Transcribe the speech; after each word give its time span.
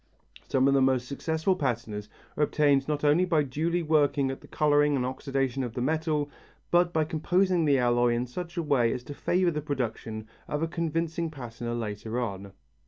Some 0.49 0.67
of 0.67 0.73
the 0.73 0.81
most 0.81 1.07
successful 1.07 1.55
patinas 1.55 2.09
are 2.35 2.41
obtained 2.41 2.87
not 2.87 3.03
only 3.03 3.23
by 3.23 3.43
duly 3.43 3.83
working 3.83 4.31
at 4.31 4.41
the 4.41 4.47
colouring 4.47 4.95
and 4.95 5.05
oxidation 5.05 5.61
of 5.61 5.75
the 5.75 5.81
metal, 5.83 6.27
but 6.71 6.91
by 6.91 7.03
composing 7.03 7.65
the 7.65 7.77
alloy 7.77 8.15
in 8.15 8.25
such 8.25 8.57
a 8.57 8.63
way 8.63 8.91
as 8.91 9.03
to 9.03 9.13
favour 9.13 9.51
the 9.51 9.61
production 9.61 10.27
of 10.47 10.63
a 10.63 10.67
convincing 10.67 11.29
patina 11.29 11.75
later 11.75 12.19
on. 12.19 12.51